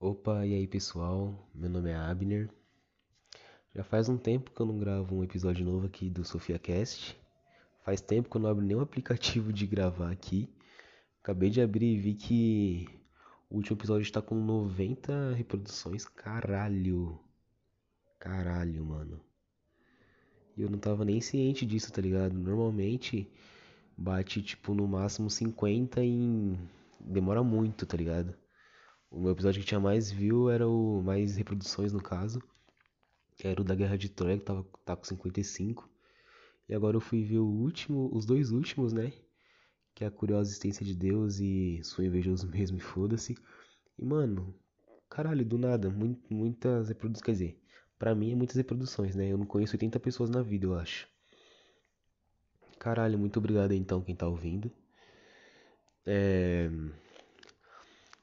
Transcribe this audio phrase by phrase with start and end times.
[0.00, 1.50] Opa, e aí pessoal?
[1.52, 2.48] Meu nome é Abner.
[3.74, 7.18] Já faz um tempo que eu não gravo um episódio novo aqui do SofiaCast.
[7.84, 10.48] Faz tempo que eu não abro nenhum aplicativo de gravar aqui.
[11.20, 12.88] Acabei de abrir e vi que
[13.50, 16.04] o último episódio está com 90 reproduções.
[16.04, 17.18] Caralho!
[18.20, 19.20] Caralho, mano.
[20.56, 22.34] E eu não tava nem ciente disso, tá ligado?
[22.34, 23.28] Normalmente
[23.96, 26.56] bate tipo no máximo 50 em.
[27.00, 28.32] Demora muito, tá ligado?
[29.10, 31.02] O meu episódio que tinha mais view era o.
[31.02, 32.42] Mais reproduções no caso.
[33.42, 35.88] Era o da Guerra de Troia, que tava, tá com 55.
[36.68, 39.12] E agora eu fui ver o último, os dois últimos, né?
[39.94, 43.36] Que é a Curiosa Existência de Deus e Sou Invejoso Mesmo e Foda-se.
[43.98, 44.54] E mano,
[45.08, 47.22] caralho, do nada, muito, muitas reproduções.
[47.24, 47.62] Quer dizer,
[47.98, 49.28] pra mim é muitas reproduções, né?
[49.32, 51.08] Eu não conheço 80 pessoas na vida, eu acho.
[52.78, 54.70] Caralho, muito obrigado então quem tá ouvindo.
[56.06, 56.70] É.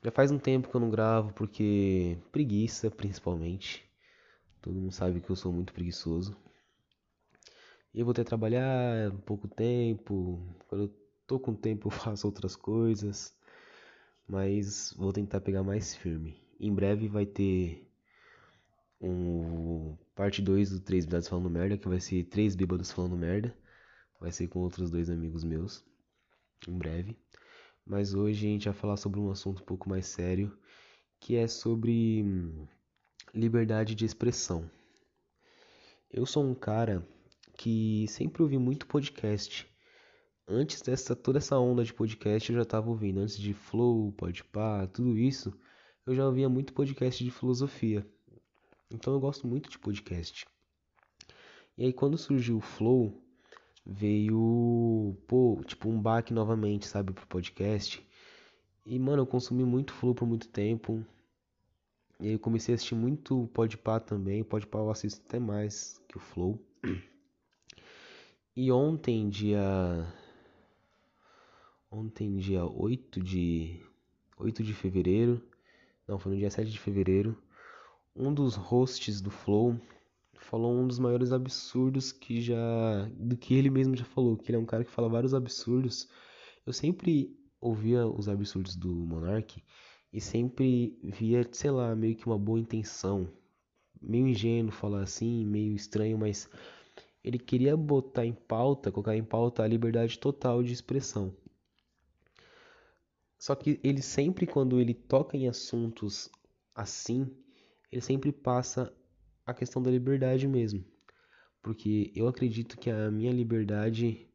[0.06, 3.84] Já faz um tempo que eu não gravo porque preguiça, principalmente.
[4.62, 6.38] Todo mundo sabe que eu sou muito preguiçoso.
[7.92, 10.40] E eu vou ter que trabalhar pouco tempo.
[10.68, 13.36] Quando eu tô com tempo eu faço outras coisas.
[14.28, 16.40] Mas vou tentar pegar mais firme.
[16.60, 17.90] Em breve vai ter
[19.02, 23.58] um parte 2 do 3 Bêbados Falando Merda, que vai ser 3 Bêbados Falando Merda.
[24.22, 25.84] Vai ser com outros dois amigos meus.
[26.68, 27.18] Em breve.
[27.86, 30.58] Mas hoje a gente vai falar sobre um assunto um pouco mais sério,
[31.20, 32.68] que é sobre hum,
[33.34, 34.70] liberdade de expressão.
[36.10, 37.08] Eu sou um cara
[37.58, 39.68] que sempre ouvi muito podcast.
[40.48, 44.88] Antes dessa toda essa onda de podcast eu já estava ouvindo, antes de Flow, Podpah,
[44.88, 45.54] tudo isso,
[46.06, 48.06] eu já ouvia muito podcast de filosofia.
[48.92, 50.46] Então eu gosto muito de podcast.
[51.78, 53.25] E aí quando surgiu o Flow,
[53.86, 58.06] veio, pô, tipo um baque novamente, sabe, pro podcast.
[58.86, 61.06] E, mano, eu consumi muito Flow por muito tempo.
[62.20, 64.44] E aí eu comecei a assistir muito Podpah também.
[64.44, 66.60] Podpah eu assisto até mais que o Flow.
[68.56, 70.08] E ontem, dia...
[71.92, 73.82] Ontem, dia 8 de...
[74.38, 75.42] 8 de fevereiro...
[76.08, 77.36] Não, foi no dia 7 de fevereiro.
[78.16, 79.80] Um dos hosts do Flow
[80.46, 83.10] falou um dos maiores absurdos que já.
[83.18, 86.08] do que ele mesmo já falou, que ele é um cara que fala vários absurdos.
[86.66, 89.62] Eu sempre ouvia os absurdos do Monark
[90.14, 93.28] e sempre via, sei lá, meio que uma boa intenção.
[94.02, 96.50] Meio ingênuo falar assim, meio estranho, mas
[97.24, 101.36] ele queria botar em pauta, colocar em pauta a liberdade total de expressão.
[103.38, 106.30] Só que ele sempre, quando ele toca em assuntos
[106.74, 107.30] assim,
[107.92, 108.94] ele sempre passa
[109.46, 110.84] a questão da liberdade mesmo.
[111.62, 114.28] Porque eu acredito que a minha liberdade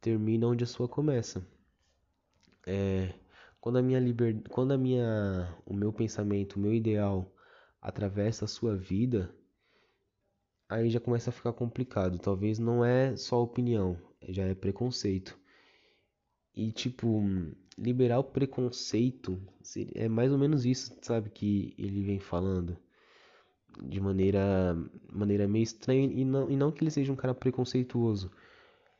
[0.00, 1.46] termina onde a sua começa.
[2.66, 3.14] É,
[3.60, 4.42] quando a minha liber...
[4.48, 7.32] quando a minha o meu pensamento, o meu ideal
[7.80, 9.34] atravessa a sua vida,
[10.68, 12.18] aí já começa a ficar complicado.
[12.18, 13.96] Talvez não é só opinião,
[14.28, 15.38] já é preconceito.
[16.54, 17.22] E tipo,
[17.78, 19.40] liberar o preconceito
[19.94, 22.76] é mais ou menos isso, sabe, que ele vem falando
[23.82, 24.76] de maneira,
[25.12, 28.30] maneira meio estranha e não, e não que ele seja um cara preconceituoso,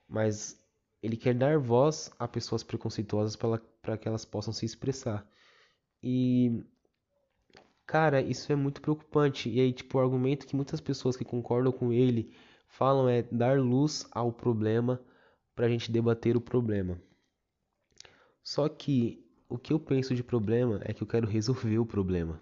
[0.08, 0.58] mas
[1.02, 5.26] ele quer dar voz a pessoas preconceituosas para que elas possam se expressar.
[6.02, 6.64] E
[7.86, 9.50] cara, isso é muito preocupante.
[9.50, 12.32] E aí, tipo, o argumento que muitas pessoas que concordam com ele
[12.68, 15.00] falam é dar luz ao problema
[15.56, 17.00] para a gente debater o problema.
[18.42, 22.40] Só que o que eu penso de problema é que eu quero resolver o problema.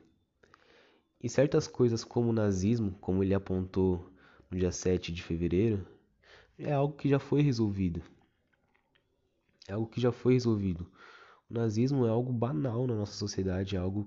[1.20, 4.12] E certas coisas como o nazismo, como ele apontou
[4.50, 5.86] no dia 7 de fevereiro,
[6.56, 8.02] é algo que já foi resolvido.
[9.66, 10.90] É algo que já foi resolvido.
[11.50, 14.06] O nazismo é algo banal na nossa sociedade, é algo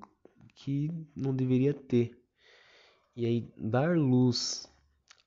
[0.56, 2.18] que não deveria ter.
[3.16, 4.72] E aí dar luz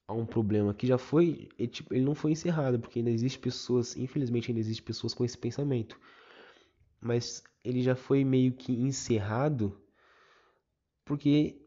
[0.06, 3.38] a um problema que já foi, ele, tipo, ele não foi encerrado, porque ainda existe
[3.38, 5.98] pessoas, infelizmente ainda existe pessoas com esse pensamento.
[7.00, 9.80] Mas ele já foi meio que encerrado
[11.04, 11.63] porque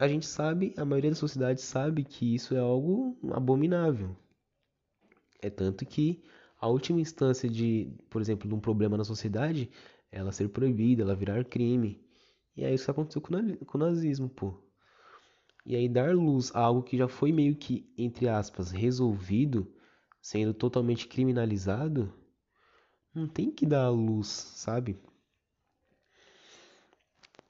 [0.00, 4.16] a gente sabe, a maioria da sociedade sabe que isso é algo abominável.
[5.42, 6.22] É tanto que
[6.58, 9.70] a última instância de, por exemplo, de um problema na sociedade,
[10.10, 12.02] ela ser proibida, ela virar crime.
[12.56, 14.54] E é isso que aconteceu com o nazismo, pô.
[15.66, 19.70] E aí dar luz a algo que já foi meio que, entre aspas, resolvido,
[20.22, 22.10] sendo totalmente criminalizado,
[23.14, 24.98] não tem que dar luz, sabe?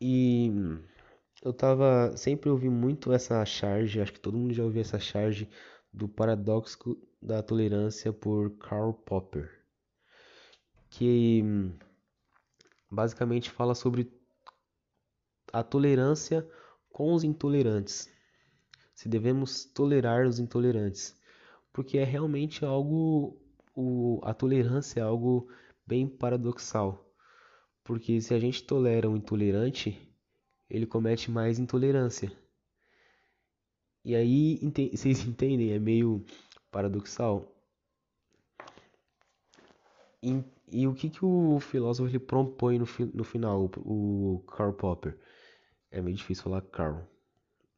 [0.01, 0.51] E
[1.43, 2.17] eu tava.
[2.17, 5.49] Sempre ouvi muito essa charge, acho que todo mundo já ouviu essa charge
[5.93, 9.51] do paradoxo da tolerância por Karl Popper.
[10.89, 11.43] Que
[12.91, 14.13] basicamente fala sobre
[15.53, 16.49] a tolerância
[16.91, 18.09] com os intolerantes.
[18.95, 21.19] Se devemos tolerar os intolerantes,
[21.73, 23.41] porque é realmente algo
[23.75, 25.49] o, a tolerância é algo
[25.87, 27.07] bem paradoxal.
[27.83, 29.99] Porque se a gente tolera um intolerante,
[30.71, 32.33] ele comete mais intolerância.
[34.05, 35.73] E aí, ente vocês entendem?
[35.73, 36.25] É meio
[36.71, 37.45] paradoxal.
[40.23, 44.73] E, e, o que, que o filósofo ele propõe no, fi no final, o, Karl
[44.73, 45.19] Popper?
[45.91, 47.03] É meio difícil falar Karl.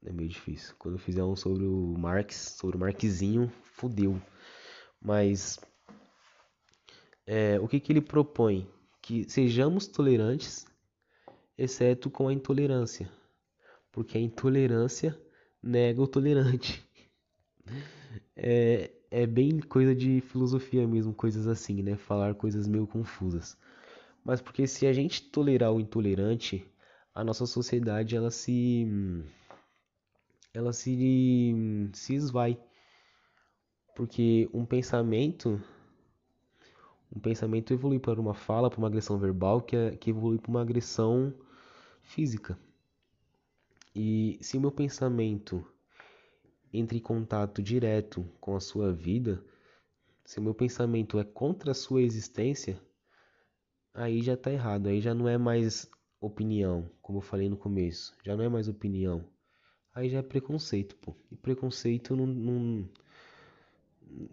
[0.05, 0.75] É meio difícil.
[0.79, 4.21] Quando eu fizer um sobre o Marx, sobre o Marquezinho, fodeu.
[5.01, 5.59] Mas
[7.27, 8.69] é, o que, que ele propõe?
[9.01, 10.67] Que sejamos tolerantes,
[11.63, 13.09] exceto com a intolerância,
[13.93, 15.19] porque a intolerância
[15.63, 16.85] nega o tolerante.
[18.35, 21.97] É, é bem coisa de filosofia mesmo, coisas assim, né?
[21.97, 23.57] Falar coisas meio confusas.
[24.25, 26.67] Mas porque se a gente tolerar o intolerante,
[27.15, 28.87] a nossa sociedade ela se
[30.53, 31.55] ela se
[31.93, 32.59] se esvai.
[33.95, 35.63] Porque um pensamento
[37.15, 40.51] um pensamento evolui para uma fala, para uma agressão verbal, que, é, que evolui para
[40.51, 41.33] uma agressão
[42.03, 42.59] física.
[43.95, 45.67] E se o meu pensamento
[46.73, 49.45] entra em contato direto com a sua vida,
[50.25, 52.81] se o meu pensamento é contra a sua existência,
[53.93, 55.91] aí já está errado, aí já não é mais
[56.21, 59.29] opinião, como eu falei no começo, já não é mais opinião,
[59.95, 61.15] aí já é preconceito, pô.
[61.31, 62.89] E preconceito não, não,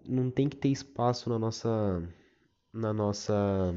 [0.06, 2.02] não tem que ter espaço na nossa
[2.72, 3.74] na nossa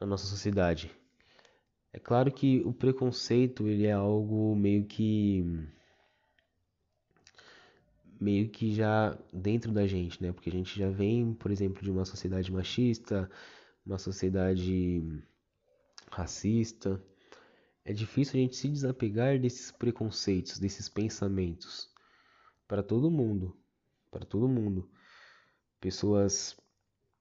[0.00, 0.94] na nossa sociedade.
[1.94, 5.44] É claro que o preconceito ele é algo meio que
[8.20, 10.32] meio que já dentro da gente, né?
[10.32, 13.30] Porque a gente já vem, por exemplo, de uma sociedade machista,
[13.86, 15.04] uma sociedade
[16.10, 17.00] racista.
[17.84, 21.88] É difícil a gente se desapegar desses preconceitos, desses pensamentos
[22.66, 23.56] para todo mundo,
[24.10, 24.90] para todo mundo.
[25.80, 26.56] Pessoas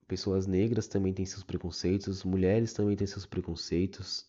[0.08, 4.28] Pessoas negras também têm seus preconceitos, mulheres também têm seus preconceitos.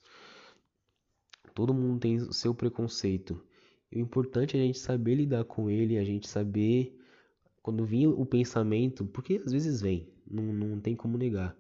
[1.55, 3.41] Todo mundo tem o seu preconceito.
[3.91, 6.99] E o importante é a gente saber lidar com ele, a gente saber
[7.63, 11.57] quando vir o pensamento, porque às vezes vem, não, não tem como negar.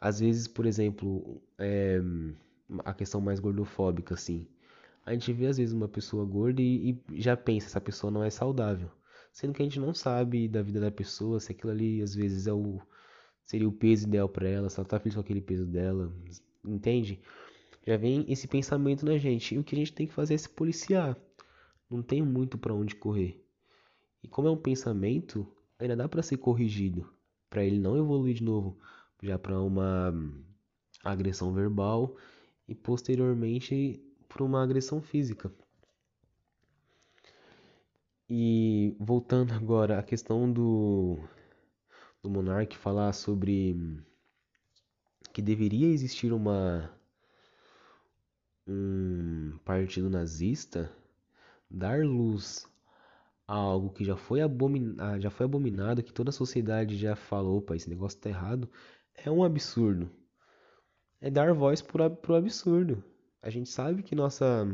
[0.00, 2.00] Às vezes, por exemplo, é,
[2.84, 4.46] a questão mais gordofóbica, assim.
[5.04, 8.24] A gente vê às vezes uma pessoa gorda e, e já pensa, essa pessoa não
[8.24, 8.90] é saudável.
[9.32, 12.46] Sendo que a gente não sabe da vida da pessoa, se aquilo ali às vezes
[12.46, 12.80] é o,
[13.44, 16.12] seria o peso ideal para ela, se ela tá feliz com aquele peso dela,
[16.64, 17.20] entende?
[17.86, 19.54] Já vem esse pensamento na gente.
[19.54, 21.16] E o que a gente tem que fazer é se policiar.
[21.88, 23.40] Não tem muito para onde correr.
[24.22, 25.46] E como é um pensamento,
[25.78, 27.08] ainda dá para ser corrigido,
[27.48, 28.76] para ele não evoluir de novo
[29.22, 30.12] já para uma
[31.04, 32.16] agressão verbal
[32.68, 35.52] e posteriormente para uma agressão física.
[38.28, 41.18] E voltando agora à questão do
[42.22, 43.76] do Monark falar sobre
[45.32, 46.95] que deveria existir uma
[48.66, 50.90] um partido nazista,
[51.70, 52.66] dar luz
[53.46, 57.58] a algo que já foi, abominado, já foi abominado, que toda a sociedade já falou,
[57.58, 58.68] opa, esse negócio tá errado,
[59.14, 60.10] é um absurdo.
[61.20, 63.02] É dar voz pro, pro absurdo.
[63.40, 64.64] A gente sabe que nossa.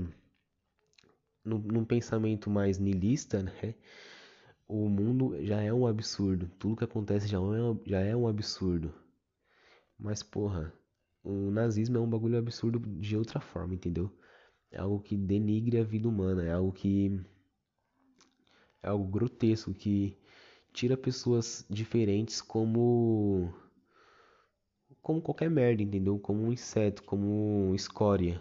[1.44, 3.74] Num, num pensamento mais nilista, né?
[4.72, 6.50] o mundo já é um absurdo.
[6.58, 8.94] Tudo que acontece já é, já é um absurdo.
[9.98, 10.72] Mas, porra,
[11.24, 14.10] o nazismo é um bagulho absurdo de outra forma, entendeu?
[14.70, 17.20] É algo que denigre a vida humana, é algo que.
[18.82, 20.16] É algo grotesco, que
[20.72, 23.52] tira pessoas diferentes como.
[25.00, 26.18] Como qualquer merda, entendeu?
[26.18, 28.40] Como um inseto, como escória.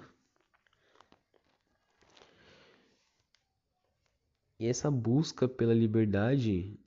[4.60, 6.80] E essa busca pela liberdade,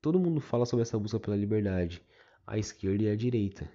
[0.00, 2.02] todo mundo fala sobre essa busca pela liberdade,
[2.46, 3.66] a esquerda e a direita.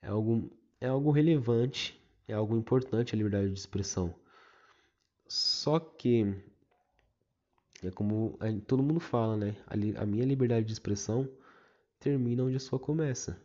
[0.00, 1.98] É algo, é algo relevante,
[2.28, 4.14] é algo importante a liberdade de expressão.
[5.26, 6.34] Só que,
[7.82, 9.56] é como todo mundo fala, né?
[9.66, 11.26] A, minha liberdade de expressão
[11.98, 13.40] termina onde a sua começa.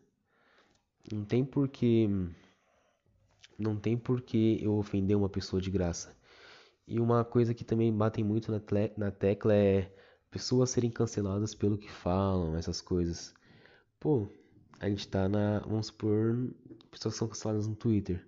[1.09, 2.09] Não tem porquê.
[3.57, 6.13] Não tem porquê eu ofender uma pessoa de graça.
[6.85, 8.61] E uma coisa que também batem muito na,
[8.97, 9.95] na tecla é
[10.29, 13.33] pessoas serem canceladas pelo que falam, essas coisas.
[13.97, 14.27] Pô,
[14.79, 15.59] a gente tá na.
[15.59, 16.49] Vamos supor,
[16.89, 18.25] pessoas que são canceladas no Twitter.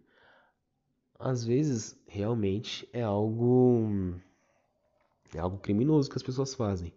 [1.18, 4.16] Às vezes, realmente é algo.
[5.34, 6.94] É algo criminoso que as pessoas fazem.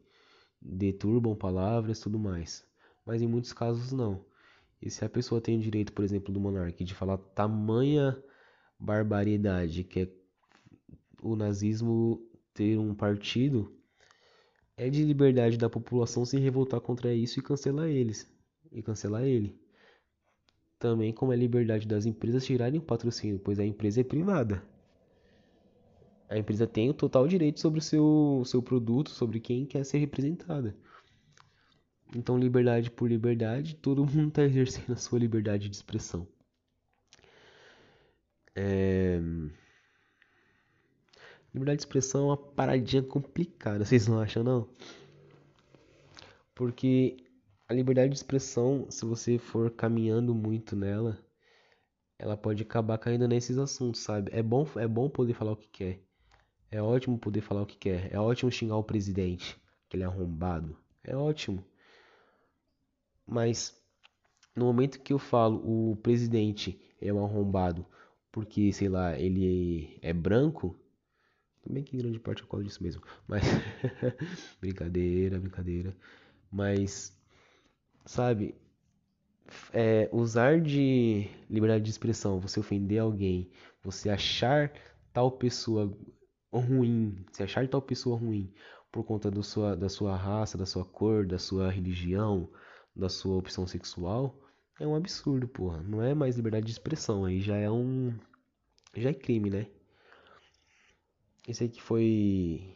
[0.61, 2.67] Deturbam palavras tudo mais.
[3.07, 4.25] Mas em muitos casos não.
[4.83, 8.21] E se a pessoa tem o direito, por exemplo, do monarca de falar tamanha
[8.79, 10.09] barbaridade, que é
[11.23, 12.21] o nazismo
[12.53, 13.73] ter um partido,
[14.77, 18.34] é de liberdade da população se revoltar contra isso e cancelar eles.
[18.75, 19.59] E cancelar ele.
[20.79, 24.63] Também como é liberdade das empresas tirarem o patrocínio, pois a empresa é privada.
[26.29, 29.99] A empresa tem o total direito sobre o seu, seu produto, sobre quem quer ser
[29.99, 30.77] representada.
[32.15, 36.27] Então, liberdade por liberdade, todo mundo está exercendo a sua liberdade de expressão.
[38.55, 39.21] É...
[41.53, 44.69] Liberdade de expressão é uma paradinha complicada, vocês não acham não?
[46.55, 47.17] Porque
[47.69, 51.19] a liberdade de expressão, se você for caminhando muito nela,
[52.19, 54.31] ela pode acabar caindo nesses assuntos, sabe?
[54.33, 56.01] É bom, é bom poder falar o que quer.
[56.71, 58.13] É ótimo poder falar o que quer.
[58.13, 59.57] É ótimo xingar o presidente,
[59.89, 60.77] que ele é arrombado.
[61.03, 61.65] É ótimo.
[63.27, 63.81] Mas
[64.57, 67.87] no momento que eu falo o presidente é um arrombado
[68.35, 70.77] porque, sei lá, ele é branco,
[71.63, 73.43] também que em grande parte eu colo disso mesmo, mas
[74.61, 75.97] brincadeira, brincadeira.
[76.51, 77.17] Mas
[78.05, 78.55] sabe,
[79.73, 83.51] é, usar de liberdade de expressão, você ofender alguém,
[83.83, 84.73] você achar
[85.13, 85.97] tal pessoa
[86.53, 88.53] ruim, se achar tal pessoa ruim
[88.91, 92.49] por conta do sua, da sua raça, da sua cor, da sua religião,
[92.95, 94.39] da sua opção sexual,
[94.79, 95.83] é um absurdo, porra.
[95.83, 98.17] Não é mais liberdade de expressão, aí já é um.
[98.97, 99.67] Já é crime, né?
[101.47, 102.75] Esse aqui foi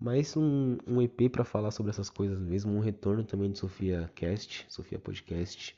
[0.00, 4.10] mais um, um EP para falar sobre essas coisas mesmo, um retorno também de Sofia
[4.14, 5.76] Cast, Sofia Podcast.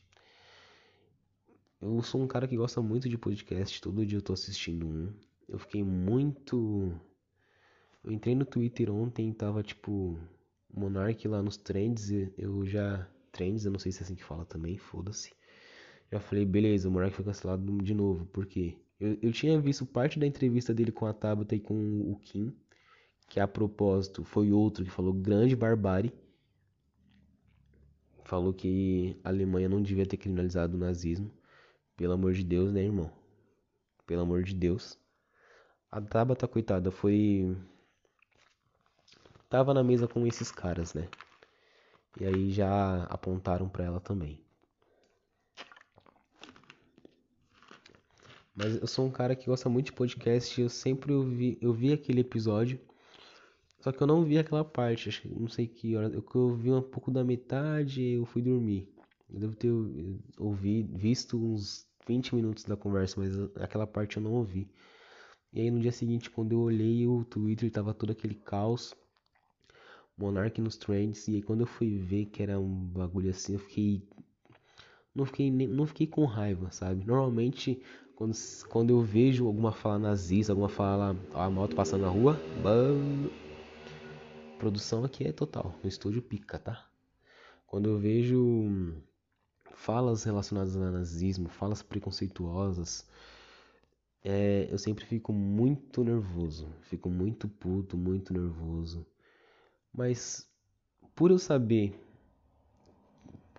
[1.81, 5.13] Eu sou um cara que gosta muito de podcast, todo dia eu tô assistindo um.
[5.49, 6.93] Eu fiquei muito.
[8.03, 10.19] Eu entrei no Twitter ontem e tava tipo
[10.75, 13.09] Monark lá nos trends, eu já.
[13.31, 15.33] Trends, eu não sei se é assim que fala também, foda-se.
[16.11, 20.19] Já falei, beleza, o Monark foi cancelado de novo, porque eu, eu tinha visto parte
[20.19, 22.53] da entrevista dele com a Tabata e com o Kim,
[23.29, 26.13] que a propósito foi outro que falou grande barbárie.
[28.25, 31.31] Falou que a Alemanha não devia ter criminalizado o nazismo.
[31.97, 33.11] Pelo amor de Deus, né, irmão?
[34.07, 34.99] Pelo amor de Deus.
[35.91, 37.57] A Tabata, coitada, foi
[39.49, 41.09] tava na mesa com esses caras, né?
[42.21, 44.39] E aí já apontaram para ela também.
[48.55, 51.93] Mas eu sou um cara que gosta muito de podcast, eu sempre ouvi, eu vi
[51.93, 52.79] aquele episódio,
[53.89, 56.71] só que eu não vi aquela parte, acho, não sei que hora, eu, eu vi
[56.71, 58.87] um pouco da metade e eu fui dormir.
[59.33, 59.73] Eu devo ter
[60.39, 64.69] ouvido, visto uns 20 minutos da conversa, mas aquela parte eu não ouvi.
[65.55, 68.95] E aí no dia seguinte, quando eu olhei o Twitter, tava todo aquele caos.
[70.19, 71.27] Monarch nos trends.
[71.27, 74.03] E aí quando eu fui ver que era um bagulho assim, eu fiquei.
[75.15, 77.07] Não fiquei, não fiquei com raiva, sabe?
[77.07, 77.81] Normalmente,
[78.15, 78.37] quando,
[78.69, 81.17] quando eu vejo alguma fala nazista, alguma fala.
[81.33, 82.39] a moto passando na rua.
[82.63, 83.31] Bam,
[84.59, 85.75] produção aqui é total.
[85.83, 86.87] No estúdio pica, tá?
[87.67, 88.95] Quando eu vejo
[89.75, 93.07] falas relacionadas ao nazismo, falas preconceituosas,
[94.25, 96.69] é, eu sempre fico muito nervoso.
[96.83, 99.07] Fico muito puto, muito nervoso.
[99.93, 100.47] Mas
[101.15, 101.99] por eu saber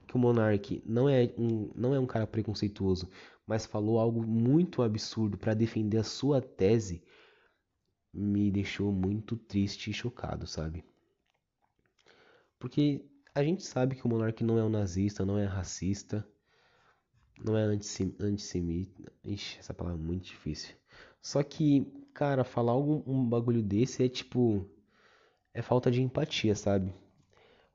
[0.07, 3.07] que o Monark não é um, não é um cara preconceituoso,
[3.45, 7.03] mas falou algo muito absurdo para defender a sua tese,
[8.13, 10.83] me deixou muito triste e chocado, sabe?
[12.57, 16.27] Porque a gente sabe que o Monark não é um nazista, não é racista,
[17.43, 19.11] não é antissemita.
[19.23, 20.75] Ixi, essa palavra é muito difícil.
[21.21, 24.69] Só que, cara, falar algum, um bagulho desse é tipo
[25.53, 26.93] é falta de empatia, sabe?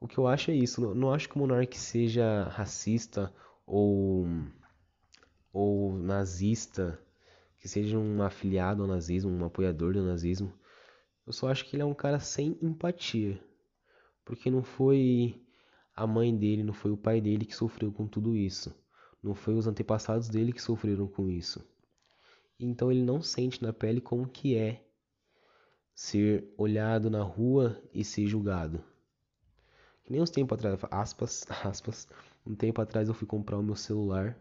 [0.00, 0.80] O que eu acho é isso.
[0.80, 3.32] Não, não acho que o Monark seja racista
[3.66, 4.26] ou,
[5.52, 6.98] ou nazista,
[7.64, 10.52] que seja um afiliado ao nazismo, um apoiador do nazismo.
[11.26, 13.42] Eu só acho que ele é um cara sem empatia.
[14.22, 15.42] Porque não foi
[15.96, 18.78] a mãe dele, não foi o pai dele que sofreu com tudo isso.
[19.22, 21.66] Não foi os antepassados dele que sofreram com isso.
[22.60, 24.86] Então ele não sente na pele como que é
[25.94, 28.84] ser olhado na rua e ser julgado.
[30.02, 32.08] Que nem uns tempos atrás, aspas, aspas,
[32.44, 34.38] um tempo atrás eu fui comprar o meu celular.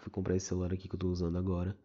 [0.00, 1.76] Fui comprar esse celular aqui que eu tô usando agora.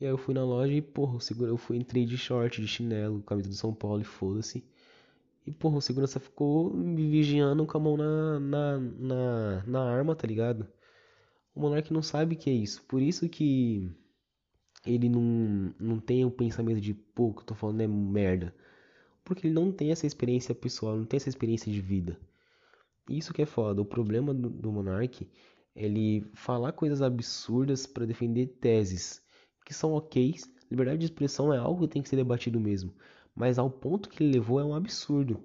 [0.00, 2.60] E aí eu fui na loja e, porra, o segura, eu fui, entrei de short,
[2.60, 4.64] de chinelo, camisa do São Paulo e foda-se.
[5.46, 10.14] E, porra, o segurança ficou me vigiando com a mão na, na, na, na arma,
[10.14, 10.66] tá ligado?
[11.54, 12.82] O moleque não sabe o que é isso.
[12.84, 13.90] Por isso que
[14.86, 18.54] ele não, não tem o pensamento de, pô, que eu tô falando é merda.
[19.24, 22.18] Porque ele não tem essa experiência pessoal, não tem essa experiência de vida.
[23.08, 23.82] Isso que é foda.
[23.82, 25.28] O problema do, do Monark
[25.74, 29.22] ele falar coisas absurdas para defender teses
[29.64, 30.34] que são ok.
[30.70, 32.94] Liberdade de expressão é algo que tem que ser debatido mesmo,
[33.34, 35.42] mas ao ponto que ele levou é um absurdo.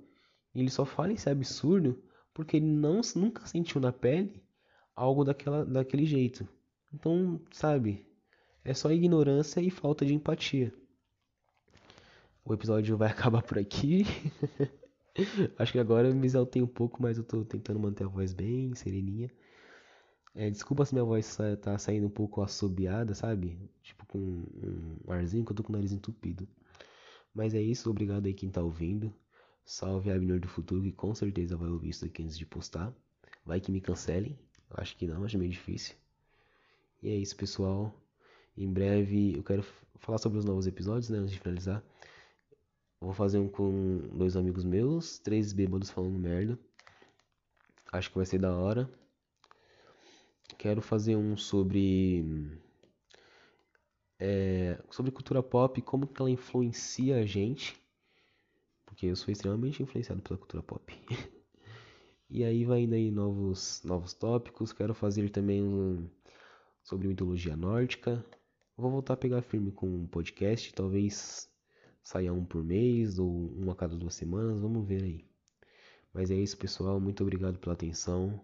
[0.54, 2.02] Ele só fala esse absurdo
[2.34, 4.44] porque ele não nunca sentiu na pele
[4.96, 6.48] algo daquela, daquele jeito.
[6.94, 8.06] Então, sabe,
[8.64, 10.74] é só ignorância e falta de empatia.
[12.44, 14.06] O episódio vai acabar por aqui.
[15.58, 18.34] Acho que agora eu me exaltei um pouco, mas eu tô tentando manter a voz
[18.34, 19.32] bem sereninha.
[20.36, 23.58] É, desculpa se minha voz tá saindo um pouco assobiada, sabe?
[23.82, 24.44] Tipo com
[25.08, 26.46] um arzinho que eu tô com o nariz entupido.
[27.34, 29.14] Mas é isso, obrigado aí quem tá ouvindo.
[29.64, 32.94] Salve Abner do Futuro, que com certeza vai ouvir isso aqui antes de postar.
[33.46, 34.38] Vai que me cancelem.
[34.72, 35.96] Acho que não, acho meio difícil.
[37.02, 37.94] E é isso, pessoal.
[38.58, 39.64] Em breve eu quero
[40.00, 41.18] falar sobre os novos episódios, né?
[41.18, 41.82] Antes de finalizar.
[43.00, 46.60] Vou fazer um com dois amigos meus, três bêbados falando merda.
[47.92, 48.90] Acho que vai ser da hora.
[50.66, 52.26] Quero fazer um sobre
[54.18, 57.80] é, sobre cultura pop, como que ela influencia a gente,
[58.84, 60.92] porque eu sou extremamente influenciado pela cultura pop.
[62.28, 64.74] e aí vai indo aí novos novos tópicos.
[64.74, 66.10] Quero fazer também um
[66.82, 68.26] sobre mitologia nórdica.
[68.76, 71.48] Vou voltar a pegar firme com um podcast, talvez
[72.02, 75.26] saia um por mês ou um a cada duas semanas, vamos ver aí.
[76.12, 77.00] Mas é isso, pessoal.
[77.00, 78.44] Muito obrigado pela atenção.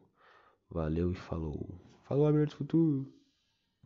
[0.69, 1.67] Valeu e falou.
[2.11, 3.20] Falou, Aberto Futuro!